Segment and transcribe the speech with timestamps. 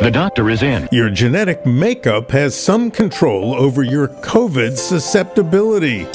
[0.00, 0.88] The doctor is in.
[0.90, 6.06] Your genetic makeup has some control over your COVID susceptibility.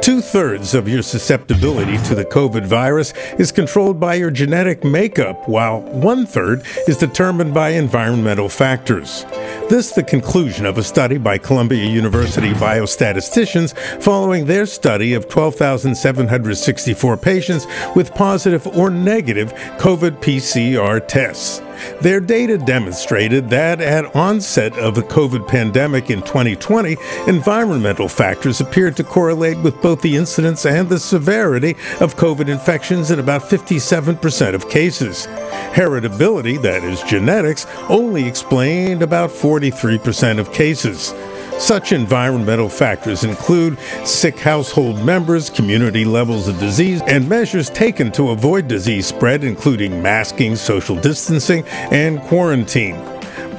[0.00, 5.48] Two thirds of your susceptibility to the COVID virus is controlled by your genetic makeup,
[5.48, 9.24] while one third is determined by environmental factors.
[9.68, 17.16] This the conclusion of a study by Columbia University biostatisticians following their study of 12,764
[17.16, 21.60] patients with positive or negative COVID PCR tests.
[22.00, 26.96] Their data demonstrated that at onset of the COVID pandemic in 2020,
[27.26, 33.10] environmental factors appeared to correlate with both the incidence and the severity of COVID infections
[33.10, 35.26] in about 57% of cases.
[35.72, 41.12] Heritability, that is genetics, only explained about 43% of cases.
[41.58, 48.30] Such environmental factors include sick household members, community levels of disease, and measures taken to
[48.30, 52.96] avoid disease spread, including masking, social distancing, and quarantine.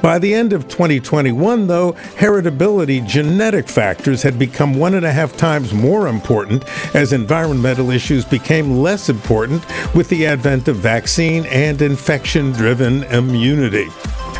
[0.02, 5.36] By the end of 2021, though, heritability genetic factors had become one and a half
[5.36, 6.64] times more important
[6.94, 9.62] as environmental issues became less important
[9.94, 13.88] with the advent of vaccine and infection driven immunity.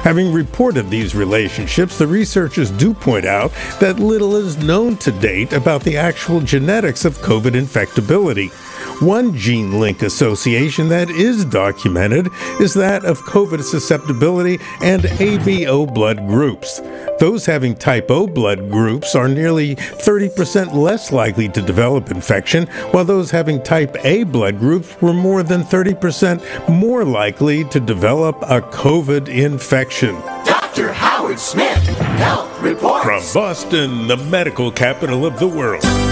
[0.02, 5.52] Having reported these relationships, the researchers do point out that little is known to date
[5.52, 8.50] about the actual genetics of COVID infectability.
[9.02, 12.28] One gene link association that is documented
[12.60, 16.80] is that of COVID susceptibility and ABO blood groups.
[17.20, 23.04] Those having type O blood groups are nearly 30% less likely to develop infection, while
[23.04, 28.62] those having type A blood groups were more than 30% more likely to develop a
[28.62, 30.14] COVID infection.
[30.46, 30.94] Dr.
[30.94, 33.04] Howard Smith, Health Reports.
[33.04, 36.09] From Boston, the medical capital of the world.